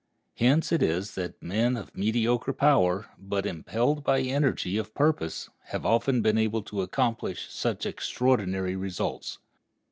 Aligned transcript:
Hence 0.37 0.71
it 0.71 0.81
is 0.81 1.13
that 1.13 1.43
men 1.43 1.77
of 1.77 1.95
mediocre 1.95 2.53
power, 2.53 3.11
but 3.19 3.45
impelled 3.45 4.03
by 4.03 4.21
energy 4.21 4.75
of 4.79 4.95
purpose, 4.95 5.51
have 5.65 5.85
often 5.85 6.23
been 6.23 6.39
able 6.39 6.63
to 6.63 6.81
accomplish 6.81 7.45
such 7.51 7.85
extraordinary 7.85 8.75
results. 8.75 9.37